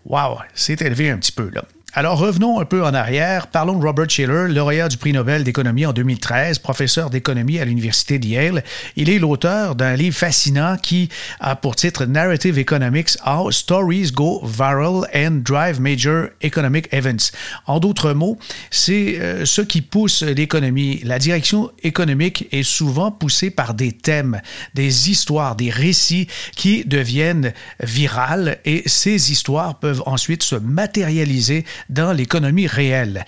[0.05, 1.63] Wow, c'est élevé un petit peu là.
[1.93, 3.47] Alors revenons un peu en arrière.
[3.47, 8.17] Parlons de Robert Shiller, lauréat du prix Nobel d'économie en 2013, professeur d'économie à l'Université
[8.17, 8.63] de Yale.
[8.95, 11.09] Il est l'auteur d'un livre fascinant qui
[11.41, 17.33] a pour titre Narrative Economics How Stories Go Viral and Drive Major Economic Events.
[17.67, 21.01] En d'autres mots, c'est euh, ce qui pousse l'économie.
[21.03, 24.39] La direction économique est souvent poussée par des thèmes,
[24.75, 27.51] des histoires, des récits qui deviennent
[27.81, 33.25] virales et ces histoires peuvent ensuite se matérialiser dans l'économie réelle.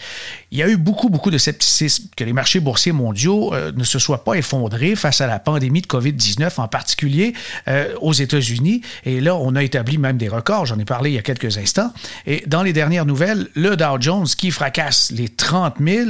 [0.51, 3.83] Il y a eu beaucoup, beaucoup de scepticisme que les marchés boursiers mondiaux euh, ne
[3.83, 7.33] se soient pas effondrés face à la pandémie de COVID-19, en particulier
[7.67, 8.81] euh, aux États-Unis.
[9.05, 11.57] Et là, on a établi même des records, j'en ai parlé il y a quelques
[11.57, 11.91] instants.
[12.27, 16.09] Et dans les dernières nouvelles, le Dow Jones qui fracasse les 30 000,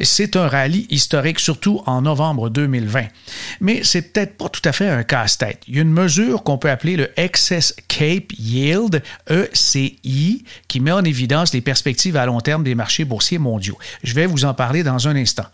[0.00, 3.04] c'est un rallye historique, surtout en novembre 2020.
[3.60, 5.60] Mais c'est peut-être pas tout à fait un casse-tête.
[5.68, 10.92] Il y a une mesure qu'on peut appeler le Excess Cape Yield, ECI, qui met
[10.92, 11.81] en évidence les perspectives
[12.14, 13.78] à long terme des marchés boursiers mondiaux.
[14.02, 15.46] Je vais vous en parler dans un instant.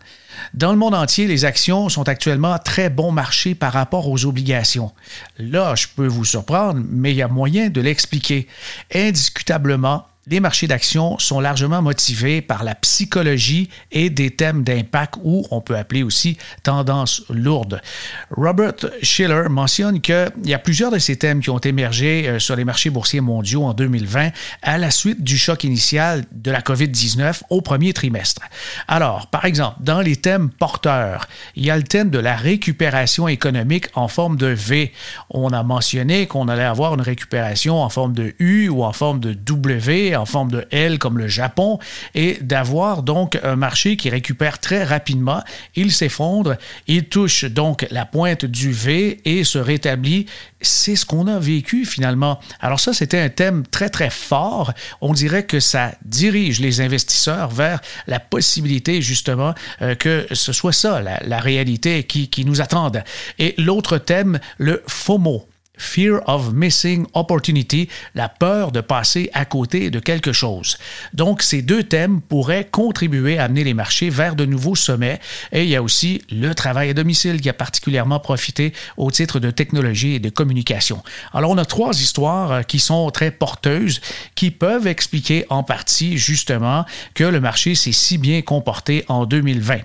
[0.53, 4.91] Dans le monde entier, les actions sont actuellement très bon marché par rapport aux obligations.
[5.37, 8.47] Là, je peux vous surprendre, mais il y a moyen de l'expliquer.
[8.93, 15.45] Indiscutablement, les marchés d'actions sont largement motivés par la psychologie et des thèmes d'impact ou
[15.49, 17.81] on peut appeler aussi tendance lourde.
[18.29, 22.55] Robert Schiller mentionne qu'il y a plusieurs de ces thèmes qui ont émergé euh, sur
[22.55, 24.29] les marchés boursiers mondiaux en 2020
[24.61, 28.41] à la suite du choc initial de la COVID-19 au premier trimestre.
[28.87, 33.27] Alors, par exemple, dans les thèmes porteurs, il y a le thème de la récupération
[33.27, 34.93] économique en forme de V.
[35.31, 39.19] On a mentionné qu'on allait avoir une récupération en forme de U ou en forme
[39.19, 41.79] de W en forme de L comme le Japon
[42.13, 45.43] et d'avoir donc un marché qui récupère très rapidement.
[45.75, 46.55] Il s'effondre,
[46.87, 50.25] il touche donc la pointe du V et se rétablit.
[50.61, 52.39] C'est ce qu'on a vécu finalement.
[52.59, 54.73] Alors ça, c'était un thème très très fort.
[55.01, 60.73] On dirait que ça dirige les investisseurs vers la possibilité justement euh, que ce soit
[60.73, 63.03] ça, la, réalité qui, qui nous attende.
[63.37, 65.47] Et l'autre thème, le FOMO.
[65.79, 70.77] Fear of Missing Opportunity, la peur de passer à côté de quelque chose.
[71.13, 75.19] Donc, ces deux thèmes pourraient contribuer à amener les marchés vers de nouveaux sommets.
[75.51, 79.39] Et il y a aussi le travail à domicile qui a particulièrement profité au titre
[79.39, 81.01] de technologie et de communication.
[81.33, 84.01] Alors, on a trois histoires euh, qui sont très porteuses,
[84.35, 89.79] qui peuvent expliquer en partie justement que le marché s'est si bien comporté en 2020.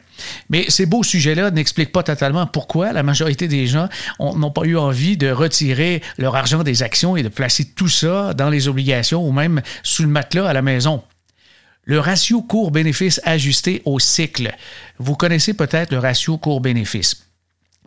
[0.48, 4.76] Mais ces beaux sujets-là n'expliquent pas totalement pourquoi la majorité des gens n'ont pas eu
[4.76, 9.26] envie de retirer leur argent des actions et de placer tout ça dans les obligations
[9.26, 11.02] ou même sous le matelas à la maison.
[11.84, 14.54] Le ratio court-bénéfice ajusté au cycle.
[14.98, 17.26] Vous connaissez peut-être le ratio court-bénéfice.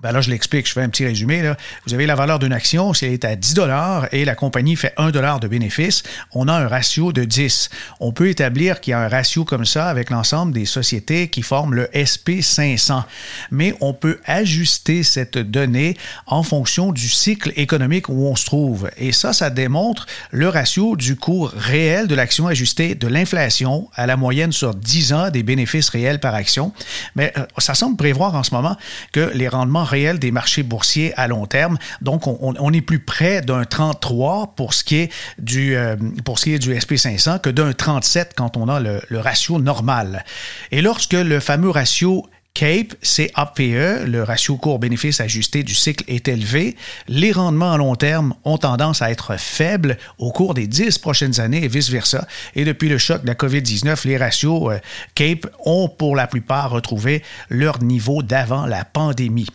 [0.03, 1.41] Ben là, je l'explique, je fais un petit résumé.
[1.41, 1.57] Là.
[1.88, 4.75] Vous avez la valeur d'une action, si elle est à 10 dollars et la compagnie
[4.75, 7.71] fait 1 dollar de bénéfice, on a un ratio de 10.
[7.99, 11.41] On peut établir qu'il y a un ratio comme ça avec l'ensemble des sociétés qui
[11.41, 13.01] forment le SP500.
[13.49, 18.91] Mais on peut ajuster cette donnée en fonction du cycle économique où on se trouve.
[18.97, 24.05] Et ça, ça démontre le ratio du cours réel de l'action ajustée de l'inflation à
[24.05, 26.71] la moyenne sur 10 ans des bénéfices réels par action.
[27.15, 28.77] Mais euh, ça semble prévoir en ce moment
[29.12, 31.78] que les rendements réel des marchés boursiers à long terme.
[32.02, 35.95] Donc, on, est plus près d'un 33 pour ce qui est du, euh,
[36.26, 39.60] pour ce qui est du SP500 que d'un 37 quand on a le, le ratio
[39.60, 40.26] normal.
[40.71, 46.76] Et lorsque le fameux ratio CAPE, CAPE, le ratio court-bénéfice ajusté du cycle est élevé.
[47.08, 51.39] Les rendements à long terme ont tendance à être faibles au cours des dix prochaines
[51.39, 52.28] années et vice-versa.
[52.56, 54.80] Et depuis le choc de la COVID-19, les ratios euh,
[55.13, 59.50] CAPE ont pour la plupart retrouvé leur niveau d'avant la pandémie.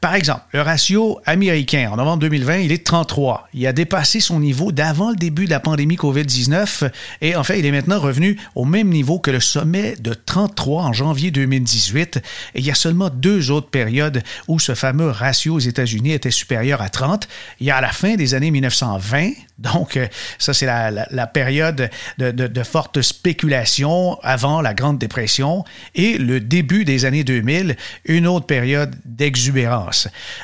[0.00, 3.48] Par exemple, le ratio américain en novembre 2020, il est de 33.
[3.54, 7.58] Il a dépassé son niveau d'avant le début de la pandémie COVID-19 et en fait,
[7.58, 12.18] il est maintenant revenu au même niveau que le sommet de 33 en janvier 2018.
[12.54, 16.30] Et il y a seulement deux autres périodes où ce fameux ratio aux États-Unis était
[16.30, 17.28] supérieur à 30.
[17.60, 20.06] Il y a à la fin des années 1920, donc euh,
[20.38, 26.84] ça c'est la, période de, de forte spéculation avant la Grande Dépression, et le début
[26.84, 28.94] des années 2000, une autre période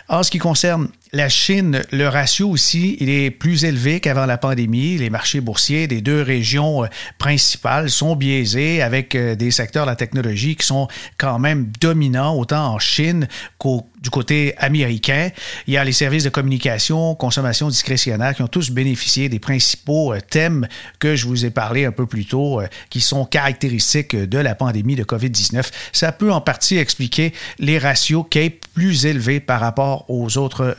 [0.09, 4.38] En ce qui concerne la Chine, le ratio aussi, il est plus élevé qu'avant la
[4.38, 4.98] pandémie.
[4.98, 6.88] Les marchés boursiers des deux régions euh,
[7.18, 12.36] principales sont biaisés avec euh, des secteurs de la technologie qui sont quand même dominants
[12.36, 13.28] autant en Chine
[13.59, 15.30] qu'au du côté américain.
[15.66, 20.12] Il y a les services de communication, consommation discrétionnaire qui ont tous bénéficié des principaux
[20.12, 24.38] euh, thèmes que je vous ai parlé un peu plus tôt, qui sont caractéristiques de
[24.38, 25.70] la pandémie de COVID-19.
[25.92, 30.76] Ça peut en partie expliquer les ratios CAPE plus élevés par rapport aux autres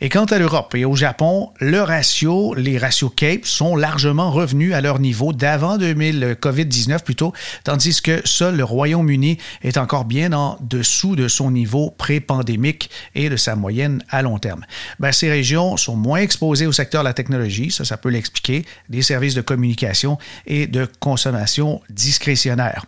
[0.00, 4.72] Et quant à l'Europe et au Japon, le ratio, les ratios CAPE sont largement revenus
[4.72, 10.32] à leur niveau d'avant 2000 COVID-19 plutôt, tandis que seul le Royaume-Uni est encore bien
[10.32, 14.64] en dessous de son niveau pré-pandémique et de sa moyenne à long terme.
[14.98, 18.64] Ben, ces régions sont moins exposées au secteur de la technologie, ça, ça peut l'expliquer,
[18.88, 20.16] des services de communication
[20.46, 22.86] et de consommation discrétionnaire.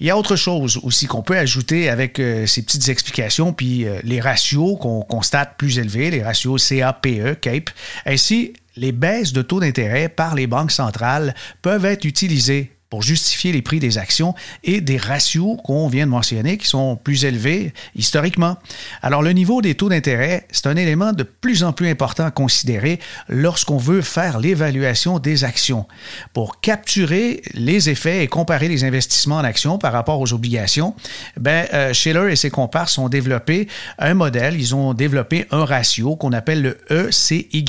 [0.00, 3.84] Il y a autre chose aussi qu'on peut ajouter avec euh, ces petites explications, puis
[3.84, 7.70] euh, les ratios qu'on constate plus élevés, les ratios CAPE, CAPE.
[8.06, 13.52] Ainsi, les baisses de taux d'intérêt par les banques centrales peuvent être utilisées pour justifier
[13.52, 14.34] les prix des actions
[14.64, 18.56] et des ratios qu'on vient de mentionner qui sont plus élevés historiquement.
[19.02, 22.30] Alors le niveau des taux d'intérêt, c'est un élément de plus en plus important à
[22.30, 25.86] considérer lorsqu'on veut faire l'évaluation des actions.
[26.32, 30.94] Pour capturer les effets et comparer les investissements en actions par rapport aux obligations,
[31.36, 33.68] ben, euh, Schiller et ses comparses ont développé
[33.98, 37.64] un modèle, ils ont développé un ratio qu'on appelle le ECY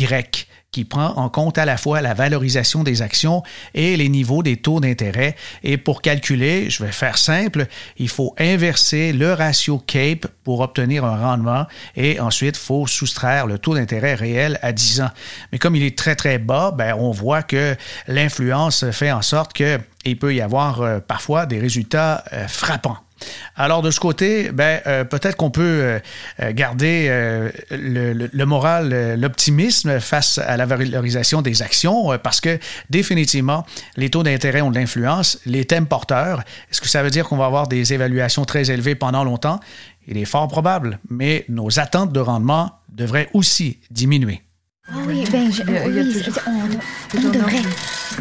[0.72, 3.44] qui prend en compte à la fois la valorisation des actions
[3.74, 5.36] et les niveaux des taux d'intérêt.
[5.64, 7.66] Et pour calculer, je vais faire simple,
[7.98, 11.66] il faut inverser le ratio CAPE pour obtenir un rendement
[11.96, 15.12] et ensuite, il faut soustraire le taux d'intérêt réel à 10 ans.
[15.52, 17.76] Mais comme il est très, très bas, ben, on voit que
[18.08, 22.98] l'influence fait en sorte qu'il peut y avoir euh, parfois des résultats euh, frappants.
[23.56, 26.00] Alors de ce côté, ben, euh, peut-être qu'on peut, euh,
[26.42, 27.08] euh, garder
[27.72, 32.58] le, moral, l'optimisme face à la valorisation des actions, parce que
[32.90, 33.66] définitivement,
[33.96, 35.40] les taux d'intérêt ont de l'influence.
[35.46, 38.96] Les thèmes porteurs, est-ce que ça veut dire qu'on va avoir des évaluations très élevées
[38.96, 39.60] pendant longtemps?
[40.08, 44.42] Il est fort probable, mais nos attentes de rendement devraient aussi diminuer.
[44.88, 47.62] Ah oui, ben, je, oui, on, devrait.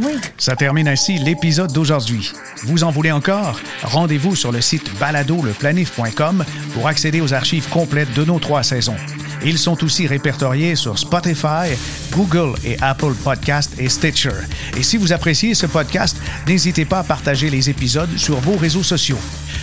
[0.03, 0.13] Oui.
[0.37, 2.33] Ça termine ainsi l'épisode d'aujourd'hui.
[2.65, 3.61] Vous en voulez encore?
[3.83, 6.45] Rendez-vous sur le site baladoleplanif.com
[6.75, 8.97] pour accéder aux archives complètes de nos trois saisons.
[9.45, 11.77] Ils sont aussi répertoriés sur Spotify,
[12.13, 14.35] Google et Apple Podcast et Stitcher.
[14.77, 18.83] Et si vous appréciez ce podcast, n'hésitez pas à partager les épisodes sur vos réseaux
[18.83, 19.19] sociaux.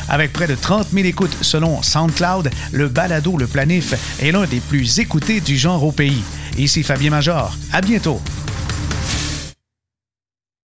[0.08, 4.60] Avec près de 30 000 écoutes selon SoundCloud, le balado Le Planif est l'un des
[4.60, 6.24] plus écoutés du genre au pays.
[6.58, 7.54] Ici Fabien Major.
[7.74, 8.22] À bientôt.